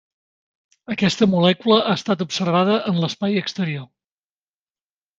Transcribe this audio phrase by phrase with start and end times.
[0.95, 3.89] Aquesta molècula ha estat observada en l'espai exterior.